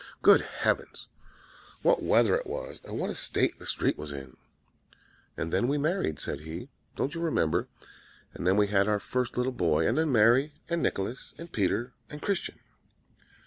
[0.23, 1.07] Good heavens!
[1.83, 4.35] What weather it was, and what a state the street was in!'
[5.37, 6.69] "'And then we married,' said he.
[6.95, 7.67] 'Don't you remember?
[8.33, 11.93] And then we had our first little boy, and then Mary, and Nicholas, and Peter,
[12.09, 12.57] and Christian.'